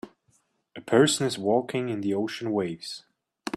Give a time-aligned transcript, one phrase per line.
[0.75, 3.03] A person is walking in the ocean waves.